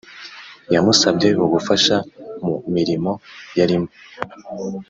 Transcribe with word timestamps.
yamusabye 0.73 1.29
ubufasha 1.45 1.95
mu 2.45 2.53
mirirmo 2.73 3.13
yarimo 3.57 3.89